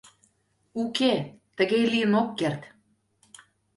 [0.81, 1.13] Уке,
[1.57, 2.61] тыге лийын ок керт.